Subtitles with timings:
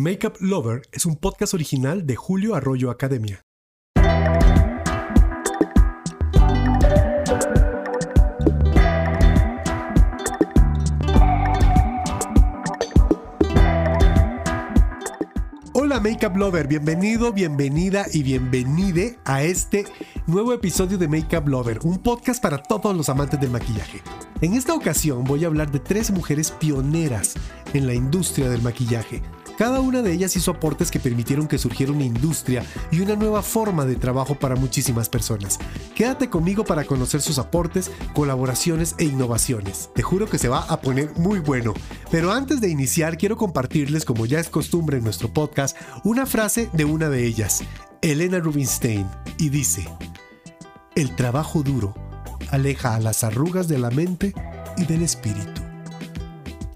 [0.00, 3.44] Makeup Lover es un podcast original de Julio Arroyo Academia.
[15.74, 19.84] Hola Makeup Lover, bienvenido, bienvenida y bienvenide a este
[20.26, 24.00] nuevo episodio de Makeup Lover, un podcast para todos los amantes del maquillaje.
[24.40, 27.34] En esta ocasión voy a hablar de tres mujeres pioneras
[27.74, 29.22] en la industria del maquillaje,
[29.60, 33.42] cada una de ellas hizo aportes que permitieron que surgiera una industria y una nueva
[33.42, 35.58] forma de trabajo para muchísimas personas.
[35.94, 39.90] Quédate conmigo para conocer sus aportes, colaboraciones e innovaciones.
[39.94, 41.74] Te juro que se va a poner muy bueno.
[42.10, 46.70] Pero antes de iniciar, quiero compartirles, como ya es costumbre en nuestro podcast, una frase
[46.72, 47.62] de una de ellas,
[48.00, 49.86] Elena Rubinstein, y dice,
[50.94, 51.94] El trabajo duro
[52.50, 54.32] aleja a las arrugas de la mente
[54.78, 55.60] y del espíritu.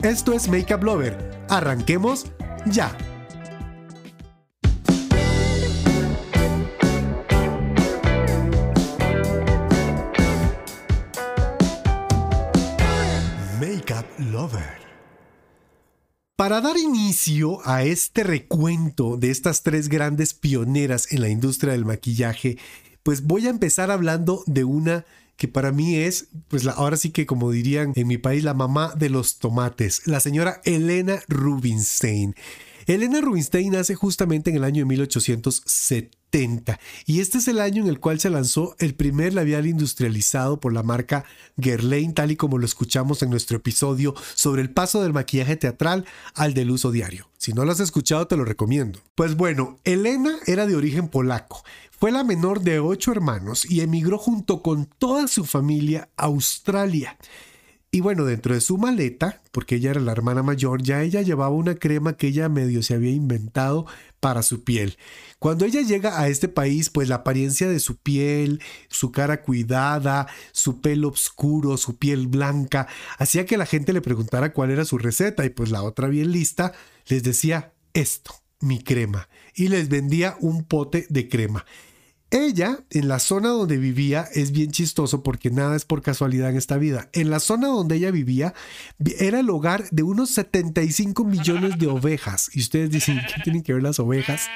[0.03, 1.47] Esto es Makeup Lover.
[1.49, 2.27] Arranquemos
[2.67, 2.97] ya.
[13.61, 14.85] Makeup Lover.
[16.37, 21.85] Para dar inicio a este recuento de estas tres grandes pioneras en la industria del
[21.85, 22.59] maquillaje,
[23.03, 25.05] pues voy a empezar hablando de una
[25.37, 28.93] que para mí es, pues ahora sí que como dirían en mi país, la mamá
[28.97, 32.35] de los tomates, la señora Elena Rubinstein.
[32.87, 37.89] Elena Rubinstein nace justamente en el año de 1870 y este es el año en
[37.89, 41.25] el cual se lanzó el primer labial industrializado por la marca
[41.57, 46.05] Guerlain, tal y como lo escuchamos en nuestro episodio sobre el paso del maquillaje teatral
[46.35, 47.31] al del uso diario.
[47.39, 48.99] Si no lo has escuchado, te lo recomiendo.
[49.15, 51.63] Pues bueno, Elena era de origen polaco.
[51.91, 57.17] Fue la menor de ocho hermanos y emigró junto con toda su familia a Australia.
[57.95, 61.55] Y bueno, dentro de su maleta, porque ella era la hermana mayor, ya ella llevaba
[61.55, 63.87] una crema que ella medio se había inventado
[64.19, 64.99] para su piel.
[65.39, 70.27] Cuando ella llega a este país, pues la apariencia de su piel, su cara cuidada,
[70.51, 74.99] su pelo oscuro, su piel blanca, hacía que la gente le preguntara cuál era su
[74.99, 76.73] receta y pues la otra bien lista
[77.07, 81.65] les decía esto, mi crema, y les vendía un pote de crema.
[82.35, 86.57] Ella, en la zona donde vivía, es bien chistoso porque nada es por casualidad en
[86.57, 87.09] esta vida.
[87.13, 88.55] En la zona donde ella vivía,
[89.21, 92.51] era el hogar de unos 75 millones de ovejas.
[92.53, 94.49] Y ustedes dicen, ¿qué tienen que ver las ovejas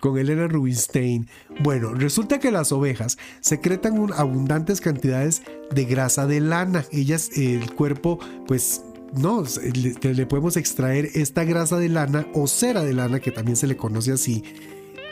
[0.00, 1.28] con Elena Rubinstein?
[1.60, 6.86] Bueno, resulta que las ovejas secretan abundantes cantidades de grasa de lana.
[6.90, 8.18] Ellas, el cuerpo,
[8.48, 13.30] pues no, le, le, podemos extraer esta grasa de lana o cera de lana, que
[13.30, 14.42] también se le conoce así,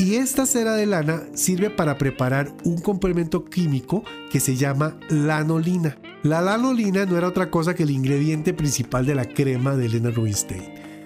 [0.00, 4.02] y esta cera de lana sirve para preparar un complemento químico
[4.32, 5.98] que se llama lanolina.
[6.22, 10.08] La lanolina no era otra cosa que el ingrediente principal de la crema de Elena
[10.08, 10.62] Rubinstein.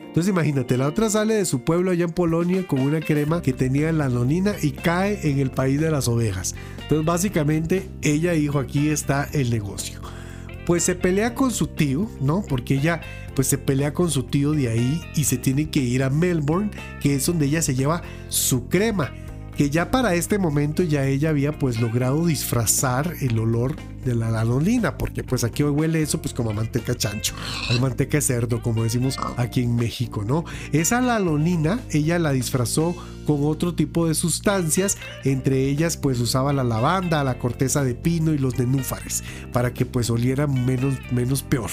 [0.07, 3.53] Entonces imagínate, la otra sale de su pueblo allá en Polonia con una crema que
[3.53, 6.55] tenía lanolina y cae en el país de las ovejas.
[6.83, 10.01] Entonces básicamente ella dijo aquí está el negocio
[10.67, 12.43] pues se pelea con su tío, ¿no?
[12.49, 13.03] Porque ella
[13.35, 16.71] pues se pelea con su tío de ahí y se tiene que ir a Melbourne,
[17.01, 19.13] que es donde ella se lleva su crema,
[19.57, 24.31] que ya para este momento ya ella había pues logrado disfrazar el olor de la
[24.31, 27.35] lanolina, porque pues aquí hoy huele eso pues como manteca chancho,
[27.71, 30.45] a manteca cerdo, como decimos aquí en México, ¿no?
[30.73, 32.95] Esa lanolina ella la disfrazó
[33.27, 38.33] con otro tipo de sustancias, entre ellas pues usaba la lavanda, la corteza de pino
[38.33, 41.71] y los nenúfares, para que pues oliera menos, menos peor,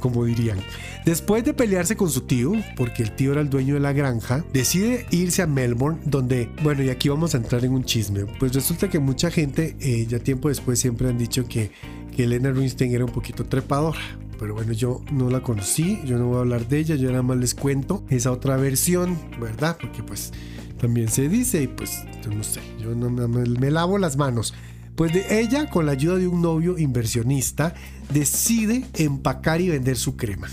[0.00, 0.58] como dirían.
[1.04, 4.44] Después de pelearse con su tío, porque el tío era el dueño de la granja,
[4.52, 8.54] decide irse a Melbourne, donde, bueno, y aquí vamos a entrar en un chisme, pues
[8.54, 11.70] resulta que mucha gente eh, ya tiempo después siempre han dicho que
[12.14, 14.00] que Elena Rubinstein era un poquito trepadora.
[14.38, 17.22] Pero bueno, yo no la conocí, yo no voy a hablar de ella, yo nada
[17.22, 19.76] más les cuento esa otra versión, ¿verdad?
[19.80, 20.32] Porque pues
[20.80, 24.54] también se dice y pues yo no sé, yo no me, lavo las manos.
[24.96, 27.74] Pues de ella, con la ayuda de un novio inversionista,
[28.12, 30.48] decide empacar y vender su crema.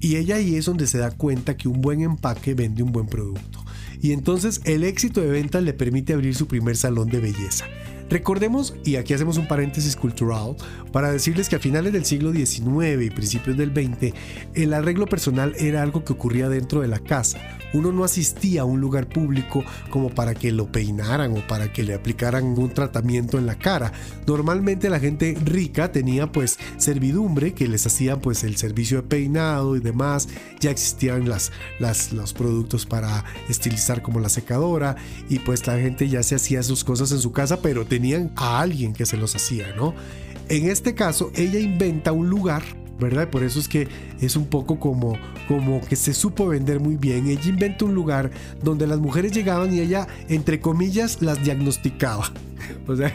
[0.00, 3.06] Y ella ahí es donde se da cuenta que un buen empaque vende un buen
[3.06, 3.64] producto.
[4.00, 7.66] Y entonces el éxito de ventas le permite abrir su primer salón de belleza.
[8.12, 10.54] Recordemos, y aquí hacemos un paréntesis cultural,
[10.92, 14.12] para decirles que a finales del siglo XIX y principios del XX,
[14.52, 17.40] el arreglo personal era algo que ocurría dentro de la casa.
[17.72, 21.82] Uno no asistía a un lugar público como para que lo peinaran o para que
[21.82, 23.92] le aplicaran un tratamiento en la cara.
[24.26, 29.76] Normalmente la gente rica tenía pues servidumbre que les hacían pues el servicio de peinado
[29.76, 30.28] y demás.
[30.60, 34.96] Ya existían las, las, los productos para estilizar como la secadora
[35.28, 38.60] y pues la gente ya se hacía sus cosas en su casa, pero tenían a
[38.60, 39.94] alguien que se los hacía, ¿no?
[40.48, 42.62] En este caso, ella inventa un lugar
[43.02, 43.28] ¿verdad?
[43.28, 43.88] Por eso es que
[44.20, 45.18] es un poco como,
[45.48, 47.26] como que se supo vender muy bien.
[47.26, 48.30] Ella inventa un lugar
[48.62, 52.32] donde las mujeres llegaban y ella, entre comillas, las diagnosticaba.
[52.86, 53.12] O sea,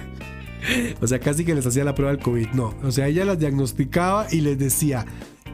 [1.02, 2.50] o sea, casi que les hacía la prueba del COVID.
[2.50, 5.06] No, o sea, ella las diagnosticaba y les decía,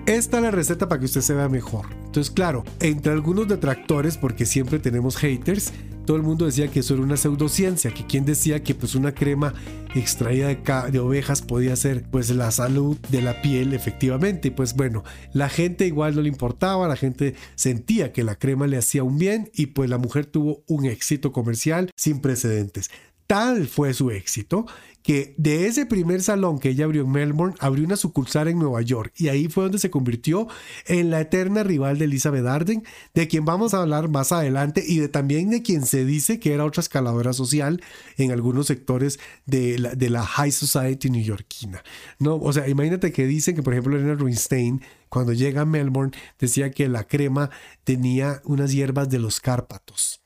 [0.05, 1.85] esta es la receta para que usted se vea mejor.
[2.05, 5.71] Entonces, claro, entre algunos detractores, porque siempre tenemos haters,
[6.05, 9.13] todo el mundo decía que eso era una pseudociencia, que quien decía que pues una
[9.13, 9.53] crema
[9.95, 10.57] extraída de,
[10.91, 14.51] de, ovejas podía ser pues la salud de la piel efectivamente.
[14.51, 15.03] Pues bueno,
[15.33, 19.17] la gente igual no le importaba, la gente sentía que la crema le hacía un
[19.17, 22.89] bien y pues la mujer tuvo un éxito comercial sin precedentes.
[23.33, 24.67] Tal fue su éxito
[25.01, 28.83] que de ese primer salón que ella abrió en Melbourne, abrió una sucursal en Nueva
[28.83, 30.47] York y ahí fue donde se convirtió
[30.85, 32.83] en la eterna rival de Elizabeth Arden,
[33.15, 36.53] de quien vamos a hablar más adelante y de también de quien se dice que
[36.53, 37.81] era otra escaladora social
[38.17, 41.83] en algunos sectores de la, high society neoyorquina.
[42.19, 46.15] No, o sea, imagínate que dicen que por ejemplo Elena Rubinstein cuando llega a Melbourne
[46.37, 47.49] decía que la crema
[47.83, 50.22] tenía unas hierbas de los Cárpatos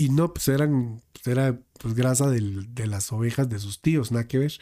[0.00, 4.26] y no, pues eran, pues era pues grasa de las ovejas de sus tíos, nada
[4.26, 4.52] que ver.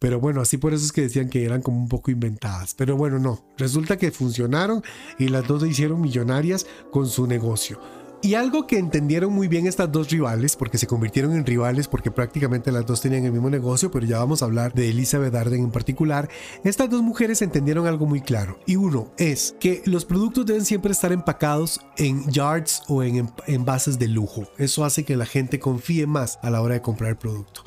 [0.00, 2.74] Pero bueno, así por eso es que decían que eran como un poco inventadas.
[2.74, 4.82] Pero bueno, no, resulta que funcionaron
[5.16, 7.80] y las dos se hicieron millonarias con su negocio.
[8.20, 12.10] Y algo que entendieron muy bien estas dos rivales, porque se convirtieron en rivales porque
[12.10, 15.62] prácticamente las dos tenían el mismo negocio, pero ya vamos a hablar de Elizabeth Arden
[15.62, 16.28] en particular,
[16.64, 18.58] estas dos mujeres entendieron algo muy claro.
[18.66, 24.00] Y uno es que los productos deben siempre estar empacados en yards o en envases
[24.00, 24.48] de lujo.
[24.58, 27.62] Eso hace que la gente confíe más a la hora de comprar el producto.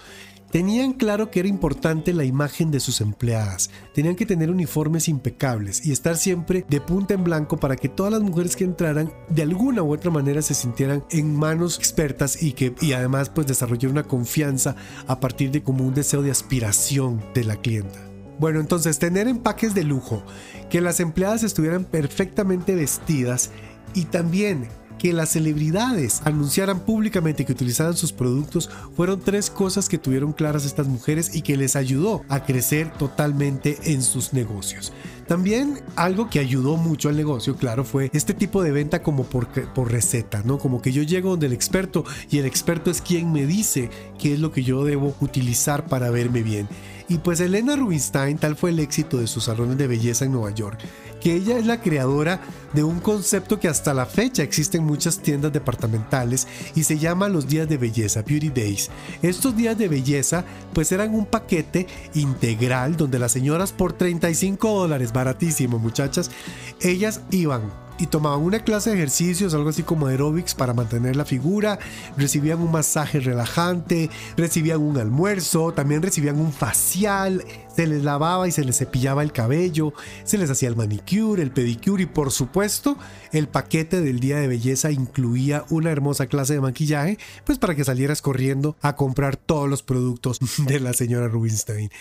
[0.52, 5.86] Tenían claro que era importante la imagen de sus empleadas, tenían que tener uniformes impecables
[5.86, 9.44] y estar siempre de punta en blanco para que todas las mujeres que entraran de
[9.44, 13.92] alguna u otra manera se sintieran en manos expertas y que y además pues desarrollar
[13.92, 14.76] una confianza
[15.08, 18.00] a partir de como un deseo de aspiración de la clienta.
[18.38, 20.22] Bueno, entonces tener empaques de lujo,
[20.70, 23.52] que las empleadas estuvieran perfectamente vestidas
[23.94, 24.68] y también
[25.02, 30.64] que las celebridades anunciaran públicamente que utilizaban sus productos fueron tres cosas que tuvieron claras
[30.64, 34.94] estas mujeres y que les ayudó a crecer totalmente en sus negocios.
[35.28, 39.48] También algo que ayudó mucho al negocio, claro, fue este tipo de venta como por,
[39.74, 40.60] por receta, ¿no?
[40.60, 43.90] Como que yo llego donde el experto y el experto es quien me dice
[44.20, 46.68] qué es lo que yo debo utilizar para verme bien.
[47.12, 50.52] Y pues Elena Rubinstein, tal fue el éxito de sus salones de belleza en Nueva
[50.52, 50.80] York,
[51.20, 52.40] que ella es la creadora
[52.72, 57.28] de un concepto que hasta la fecha existe en muchas tiendas departamentales y se llama
[57.28, 58.90] los días de belleza, Beauty Days.
[59.22, 65.12] Estos días de belleza pues eran un paquete integral donde las señoras por 35 dólares,
[65.12, 66.32] baratísimo muchachas,
[66.80, 71.24] ellas iban y tomaban una clase de ejercicios, algo así como aeróbics para mantener la
[71.24, 71.78] figura,
[72.18, 77.46] recibían un masaje relajante, recibían un almuerzo, también recibían un facial,
[77.76, 79.94] se les lavaba y se les cepillaba el cabello,
[80.24, 82.98] se les hacía el manicure, el pedicure y por supuesto
[83.32, 87.86] el paquete del día de belleza incluía una hermosa clase de maquillaje, pues para que
[87.86, 91.92] salieras corriendo a comprar todos los productos de la señora Rubinstein.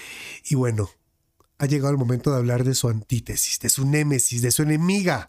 [0.48, 0.88] Y bueno,
[1.58, 5.28] ha llegado el momento de hablar de su antítesis, de su némesis, de su enemiga,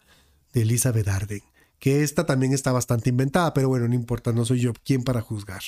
[0.52, 1.42] de Elizabeth Arden,
[1.78, 5.20] que esta también está bastante inventada, pero bueno, no importa, no soy yo quien para
[5.20, 5.62] juzgar.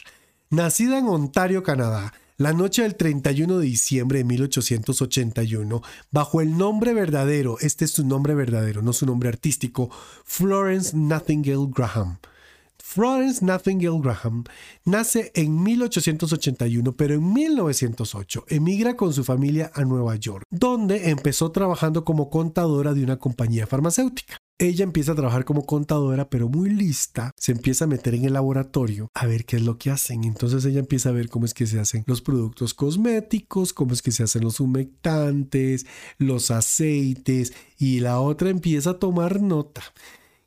[0.50, 6.92] Nacida en Ontario, Canadá, la noche del 31 de diciembre de 1881, bajo el nombre
[6.92, 9.90] verdadero, este es su nombre verdadero, no su nombre artístico,
[10.24, 12.18] Florence Nightingale Graham.
[12.76, 14.44] Florence Nightingale Graham
[14.84, 21.50] nace en 1881, pero en 1908 emigra con su familia a Nueva York, donde empezó
[21.50, 24.36] trabajando como contadora de una compañía farmacéutica.
[24.58, 28.34] Ella empieza a trabajar como contadora, pero muy lista, se empieza a meter en el
[28.34, 30.22] laboratorio a ver qué es lo que hacen.
[30.22, 34.00] Entonces ella empieza a ver cómo es que se hacen los productos cosméticos, cómo es
[34.00, 35.86] que se hacen los humectantes,
[36.18, 39.82] los aceites, y la otra empieza a tomar nota.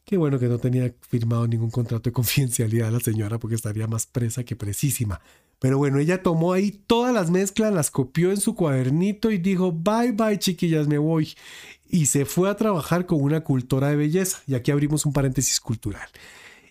[0.06, 4.06] Qué bueno que no tenía firmado ningún contrato de confidencialidad la señora porque estaría más
[4.06, 5.20] presa que precisísima.
[5.60, 9.72] Pero bueno, ella tomó ahí todas las mezclas, las copió en su cuadernito y dijo,
[9.72, 11.34] bye bye chiquillas, me voy
[11.90, 14.40] y se fue a trabajar con una cultora de belleza.
[14.48, 16.08] Y aquí abrimos un paréntesis cultural.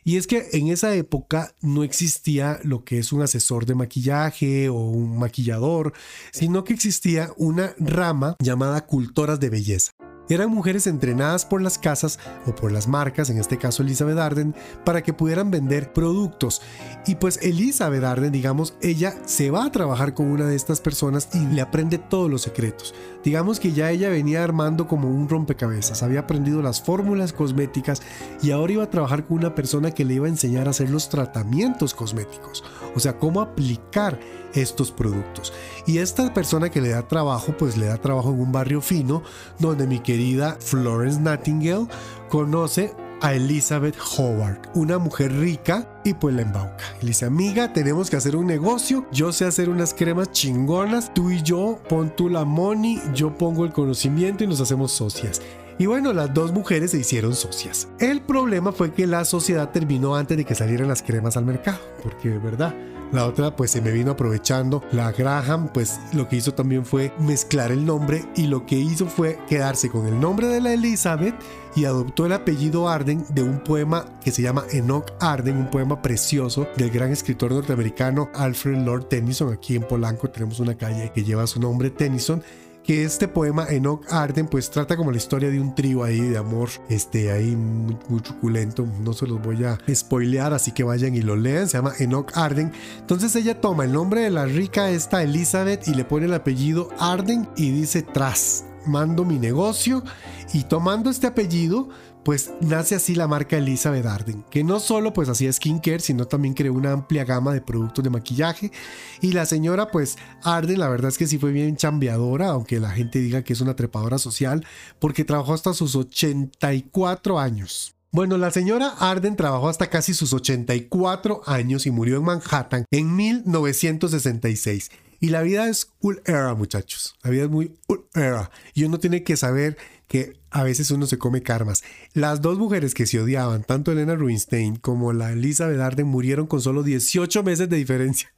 [0.04, 4.68] Y es que en esa época no existía lo que es un asesor de maquillaje
[4.68, 5.94] o un maquillador,
[6.30, 9.92] sino que existía una rama llamada cultoras de belleza.
[10.28, 14.54] Eran mujeres entrenadas por las casas o por las marcas, en este caso Elizabeth Arden,
[14.84, 16.62] para que pudieran vender productos.
[17.06, 21.28] Y pues Elizabeth Arden, digamos, ella se va a trabajar con una de estas personas
[21.34, 22.94] y le aprende todos los secretos.
[23.26, 28.00] Digamos que ya ella venía armando como un rompecabezas, había aprendido las fórmulas cosméticas
[28.40, 30.90] y ahora iba a trabajar con una persona que le iba a enseñar a hacer
[30.90, 32.62] los tratamientos cosméticos,
[32.94, 34.20] o sea, cómo aplicar
[34.54, 35.52] estos productos.
[35.88, 39.24] Y esta persona que le da trabajo, pues le da trabajo en un barrio fino,
[39.58, 41.88] donde mi querida Florence Nightingale
[42.28, 46.84] conoce a Elizabeth Howard, una mujer rica, y pues la embauca.
[47.02, 51.30] Y le amiga, tenemos que hacer un negocio, yo sé hacer unas cremas chingonas, tú
[51.30, 55.40] y yo, pon tú la money, yo pongo el conocimiento y nos hacemos socias.
[55.78, 57.88] Y bueno, las dos mujeres se hicieron socias.
[57.98, 61.78] El problema fue que la sociedad terminó antes de que salieran las cremas al mercado,
[62.02, 62.74] porque de verdad
[63.12, 64.82] la otra pues se me vino aprovechando.
[64.90, 69.06] La Graham pues lo que hizo también fue mezclar el nombre y lo que hizo
[69.06, 71.34] fue quedarse con el nombre de la Elizabeth
[71.76, 76.00] y adoptó el apellido Arden de un poema que se llama Enoch Arden, un poema
[76.00, 79.52] precioso del gran escritor norteamericano Alfred Lord Tennyson.
[79.52, 82.42] Aquí en Polanco tenemos una calle que lleva su nombre Tennyson
[82.86, 86.38] que este poema Enoch Arden pues trata como la historia de un trío ahí de
[86.38, 91.14] amor, este ahí muy, muy, truculento, no se los voy a spoilear, así que vayan
[91.16, 92.72] y lo lean, se llama Enoch Arden.
[93.00, 96.90] Entonces ella toma el nombre de la rica esta Elizabeth y le pone el apellido
[97.00, 100.04] Arden y dice tras, mando mi negocio
[100.52, 101.88] y tomando este apellido
[102.26, 106.54] pues nace así la marca Elizabeth Arden, que no solo pues hacía skincare, sino también
[106.54, 108.72] creó una amplia gama de productos de maquillaje.
[109.20, 112.90] Y la señora pues Arden, la verdad es que sí fue bien chambeadora, aunque la
[112.90, 114.66] gente diga que es una trepadora social,
[114.98, 117.94] porque trabajó hasta sus 84 años.
[118.10, 123.14] Bueno, la señora Arden trabajó hasta casi sus 84 años y murió en Manhattan en
[123.14, 124.90] 1966.
[125.20, 127.16] Y la vida es cool era, muchachos.
[127.22, 128.50] La vida es muy cool era.
[128.74, 129.76] Y uno tiene que saber
[130.08, 131.82] que a veces uno se come karmas.
[132.12, 136.60] Las dos mujeres que se odiaban, tanto Elena Rubinstein como la Elizabeth Arden, murieron con
[136.60, 138.32] solo 18 meses de diferencia.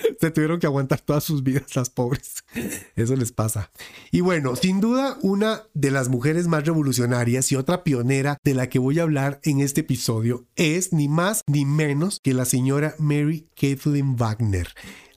[0.20, 2.44] Se tuvieron que aguantar todas sus vidas, las pobres.
[2.94, 3.70] Eso les pasa.
[4.10, 8.68] Y bueno, sin duda, una de las mujeres más revolucionarias y otra pionera de la
[8.68, 12.94] que voy a hablar en este episodio es ni más ni menos que la señora
[12.98, 14.68] Mary Kathleen Wagner.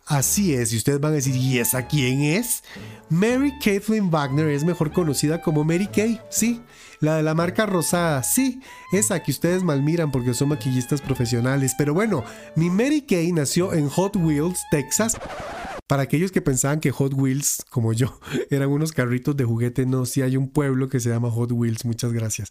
[0.09, 2.63] Así es, y ustedes van a decir, ¿y esa quién es?
[3.09, 6.63] Mary Kathleen Wagner es mejor conocida como Mary Kay, sí,
[6.99, 8.59] la de la marca rosada, sí,
[8.91, 11.75] esa que ustedes malmiran porque son maquillistas profesionales.
[11.77, 12.23] Pero bueno,
[12.55, 15.15] mi Mary Kay nació en Hot Wheels, Texas.
[15.85, 20.07] Para aquellos que pensaban que Hot Wheels, como yo, eran unos carritos de juguete, no,
[20.07, 22.49] sí hay un pueblo que se llama Hot Wheels, muchas gracias.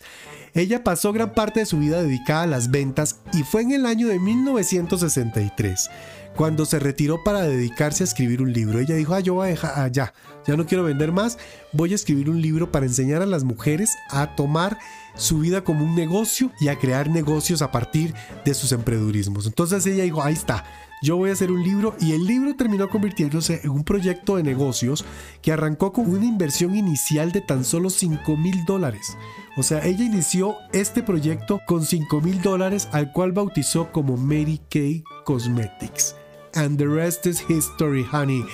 [0.54, 3.84] Ella pasó gran parte de su vida dedicada a las ventas y fue en el
[3.84, 5.90] año de 1963
[6.38, 8.78] cuando se retiró para dedicarse a escribir un libro.
[8.78, 10.14] Ella dijo, ah, yo voy a dejar, ah, ya,
[10.46, 11.36] no quiero vender más,
[11.72, 14.78] voy a escribir un libro para enseñar a las mujeres a tomar
[15.16, 18.14] su vida como un negocio y a crear negocios a partir
[18.44, 19.46] de sus emprendedurismos.
[19.46, 20.64] Entonces ella dijo, ahí está,
[21.02, 24.44] yo voy a hacer un libro y el libro terminó convirtiéndose en un proyecto de
[24.44, 25.04] negocios
[25.42, 29.16] que arrancó con una inversión inicial de tan solo 5 mil dólares.
[29.56, 34.60] O sea, ella inició este proyecto con 5 mil dólares al cual bautizó como Mary
[34.70, 36.14] Kay Cosmetics
[36.58, 38.44] and the rest is history, honey.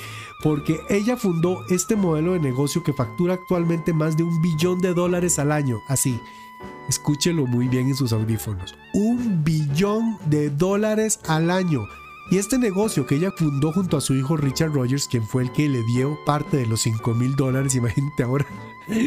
[0.42, 4.92] Porque ella fundó este modelo de negocio que factura actualmente más de un billón de
[4.92, 5.80] dólares al año.
[5.88, 6.20] Así,
[6.88, 8.74] escúchelo muy bien en sus audífonos.
[8.92, 11.86] Un billón de dólares al año.
[12.30, 15.52] Y este negocio que ella fundó junto a su hijo Richard Rogers, quien fue el
[15.52, 18.46] que le dio parte de los 5 mil dólares, imagínate ahora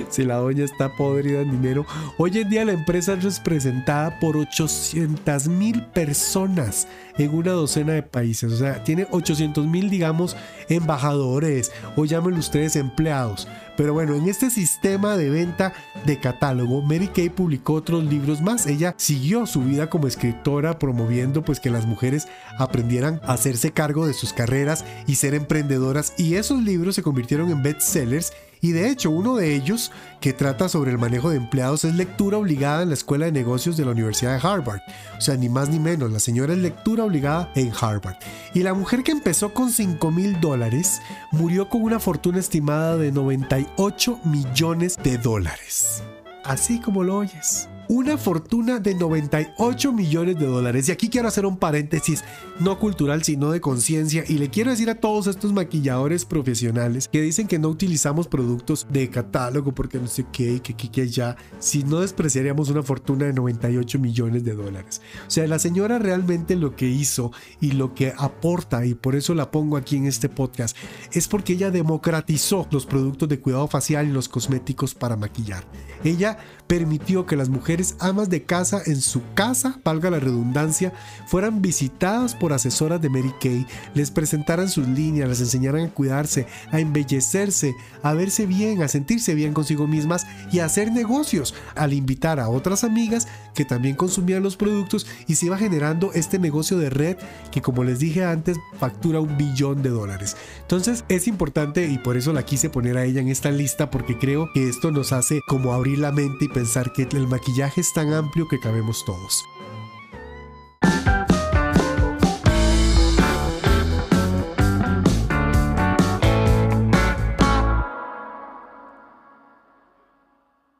[0.10, 1.86] si la doña está podrida en dinero.
[2.18, 8.04] Hoy en día la empresa es representada por 800 mil personas en una docena de
[8.04, 8.52] países.
[8.52, 10.36] O sea, tiene 800 mil, digamos,
[10.70, 13.48] embajadores o llámenlo ustedes empleados.
[13.76, 18.66] Pero bueno, en este sistema de venta de catálogo, Mary Kay publicó otros libros más.
[18.66, 24.08] Ella siguió su vida como escritora promoviendo pues que las mujeres aprendieran a hacerse cargo
[24.08, 28.90] de sus carreras y ser emprendedoras y esos libros se convirtieron en bestsellers y de
[28.90, 32.90] hecho, uno de ellos, que trata sobre el manejo de empleados, es lectura obligada en
[32.90, 34.82] la Escuela de Negocios de la Universidad de Harvard.
[35.18, 38.18] O sea, ni más ni menos, la señora es lectura obligada en Harvard.
[38.54, 43.12] Y la mujer que empezó con 5 mil dólares murió con una fortuna estimada de
[43.12, 46.04] 98 millones de dólares.
[46.44, 50.90] Así como lo oyes una fortuna de 98 millones de dólares.
[50.90, 52.24] Y aquí quiero hacer un paréntesis,
[52.60, 54.24] no cultural, sino de conciencia.
[54.28, 58.88] Y le quiero decir a todos estos maquilladores profesionales que dicen que no utilizamos productos
[58.90, 63.26] de catálogo porque no sé qué, que aquí, que allá, si no despreciaríamos una fortuna
[63.26, 65.02] de 98 millones de dólares.
[65.28, 69.34] O sea, la señora realmente lo que hizo y lo que aporta, y por eso
[69.34, 70.76] la pongo aquí en este podcast,
[71.12, 75.64] es porque ella democratizó los productos de cuidado facial y los cosméticos para maquillar.
[76.04, 76.38] Ella
[76.68, 80.94] permitió que las mujeres amas de casa en su casa, valga la redundancia,
[81.26, 86.48] fueran visitadas por asesoras de Mary Kay, les presentaran sus líneas, les enseñaran a cuidarse,
[86.72, 91.94] a embellecerse, a verse bien, a sentirse bien consigo mismas y a hacer negocios, al
[91.94, 96.78] invitar a otras amigas que también consumían los productos y se iba generando este negocio
[96.78, 97.18] de red
[97.52, 100.36] que como les dije antes factura un billón de dólares.
[100.62, 104.18] Entonces es importante y por eso la quise poner a ella en esta lista porque
[104.18, 107.94] creo que esto nos hace como abrir la mente y pensar que el maquillaje es
[107.94, 109.46] tan amplio que cabemos todos.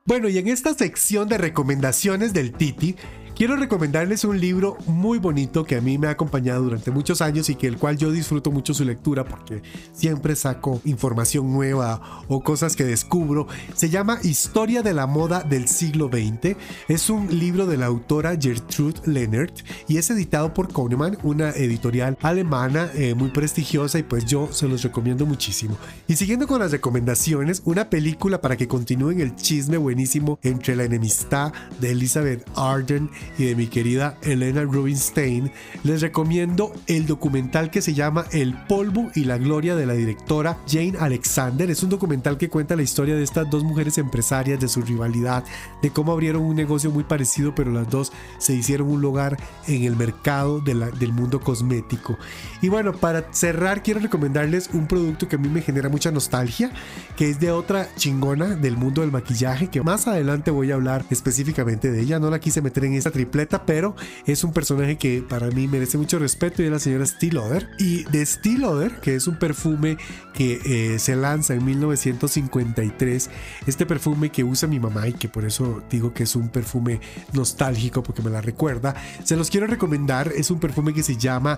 [0.04, 2.96] Bueno, y en esta sección de recomendaciones del Titi,
[3.38, 7.52] quiero recomendarles un libro muy bonito que a mí me ha acompañado durante muchos años
[7.52, 9.62] y que el cual yo disfruto mucho su lectura porque
[9.94, 13.48] siempre saco información nueva o cosas que descubro.
[13.76, 16.58] Se llama Historia de la moda del siglo XX.
[16.88, 22.18] Es un libro de la autora Gertrude Lennert y es editado por Kahneman, una editorial
[22.24, 25.78] alemana eh, muy prestigiosa y pues yo se los recomiendo muchísimo.
[26.08, 30.86] Y siguiendo con las recomendaciones, una película para que continúen el chisme buenísimo entre la
[30.86, 35.52] enemistad de Elizabeth Arden y de mi querida Elena Rubinstein,
[35.84, 40.58] les recomiendo el documental que se llama El polvo y la gloria de la directora
[40.68, 41.70] Jane Alexander.
[41.70, 45.44] Es un documental que cuenta la historia de estas dos mujeres empresarias, de su rivalidad,
[45.82, 49.84] de cómo abrieron un negocio muy parecido, pero las dos se hicieron un lugar en
[49.84, 52.18] el mercado del mundo cosmético.
[52.62, 56.72] Y bueno, para cerrar, quiero recomendarles un producto que a mí me genera mucha nostalgia,
[57.16, 61.06] que es de otra chingona del mundo del maquillaje, que más adelante voy a hablar
[61.10, 62.20] específicamente de ella.
[62.20, 63.96] No la quise meter en esta tripleta, pero
[64.28, 67.40] es un personaje que para mí merece mucho respeto y es la señora Steel
[67.80, 68.64] Y de Steel
[69.02, 69.98] que es un perfume
[70.36, 73.30] que eh, se lanza en 1953,
[73.66, 77.02] este perfume que usa mi mamá y que por eso digo que es un perfume
[77.34, 78.94] nostálgico porque me la recuerda,
[79.24, 80.32] se los quiero recomendar.
[80.36, 81.58] Es un perfume que se llama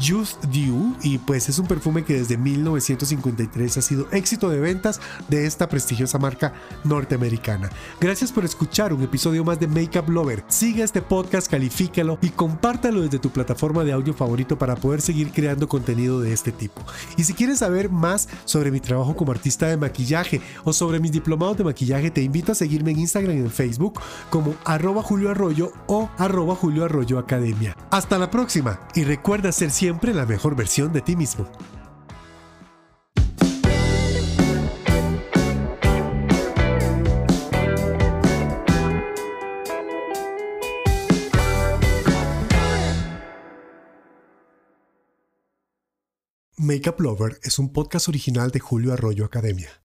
[0.00, 5.00] Just Dew y pues es un perfume que desde 1953 ha sido éxito de ventas
[5.28, 7.68] de esta prestigiosa marca norteamericana.
[8.00, 10.44] Gracias por escuchar un episodio más de Makeup Lover.
[10.48, 15.32] Sigue este podcast, califícalo y compártalo desde tu plataforma de audio favorito para poder seguir
[15.32, 16.82] creando contenido de este tipo.
[17.16, 21.10] Y si quieres saber más sobre mi trabajo como artista de maquillaje o sobre mis
[21.10, 25.30] diplomados de maquillaje, te invito a seguirme en Instagram y en Facebook como arroba Julio
[25.30, 27.76] Arroyo o arroba Julio Arroyo Academia.
[27.90, 31.48] Hasta la próxima y recuerda ser siempre la mejor versión de ti mismo.
[46.64, 49.82] Makeup Lover es un podcast original de Julio Arroyo Academia.